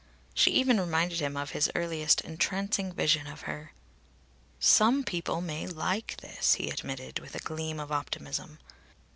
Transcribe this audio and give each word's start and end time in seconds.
She 0.33 0.49
even 0.49 0.79
reminded 0.79 1.19
him 1.19 1.37
of 1.37 1.51
his 1.51 1.69
earliest 1.75 2.21
entrancing 2.21 2.91
vision 2.91 3.27
of 3.27 3.41
her. 3.41 3.71
"Some 4.59 5.03
people 5.03 5.41
may 5.41 5.67
like 5.67 6.17
this!" 6.17 6.53
he 6.55 6.71
admitted, 6.71 7.19
with 7.19 7.35
a 7.35 7.39
gleam 7.39 7.79
of 7.79 7.91
optimism. 7.91 8.57